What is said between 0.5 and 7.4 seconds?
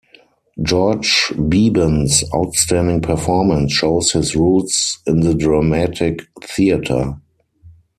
George Beban's outstanding performance shows his roots in the dramatic theater.